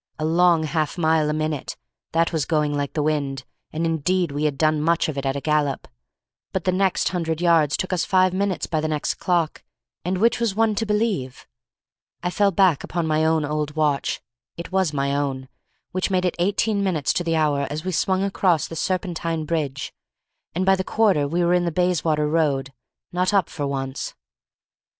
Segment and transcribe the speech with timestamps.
[0.17, 1.77] A long half mile a minute,
[2.11, 5.35] that was going like the wind, and indeed we had done much of it at
[5.35, 5.87] a gallop.
[6.51, 9.63] But the next hundred yards took us five minutes by the next clock,
[10.03, 11.45] and which was one to believe?
[12.23, 14.21] I fell back upon my own old watch
[14.57, 15.49] (it was my own),
[15.91, 19.93] which made it eighteen minutes to the hour as we swung across the Serpentine bridge,
[20.55, 24.15] and by the quarter we were in the Bayswater Road—not up for once.